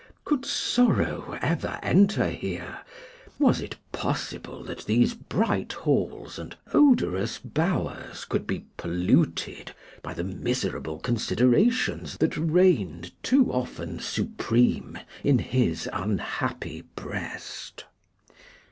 Could 0.25 0.47
sorrow 0.47 1.37
ever 1.43 1.77
enter 1.83 2.27
here? 2.31 2.79
Was 3.37 3.61
it 3.61 3.75
possible 3.91 4.63
that 4.63 4.85
these 4.85 5.13
bright 5.13 5.73
halls 5.73 6.39
and 6.39 6.57
odorous 6.73 7.37
bowers 7.37 8.25
could 8.25 8.47
be 8.47 8.65
polluted 8.77 9.75
by 10.01 10.15
the 10.15 10.23
miserable 10.23 10.97
considerations 10.97 12.17
that 12.17 12.35
reigned 12.35 13.11
too 13.21 13.51
often 13.53 13.99
supreme 13.99 14.97
in 15.23 15.37
his 15.37 15.87
unhappy 15.93 16.81
breast? 16.95 17.85